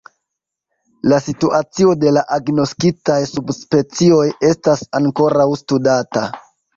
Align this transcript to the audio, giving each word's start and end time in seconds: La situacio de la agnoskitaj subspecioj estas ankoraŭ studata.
La 1.11 1.17
situacio 1.25 1.91
de 2.03 2.13
la 2.15 2.23
agnoskitaj 2.37 3.17
subspecioj 3.33 4.23
estas 4.53 4.81
ankoraŭ 5.01 5.47
studata. 5.61 6.25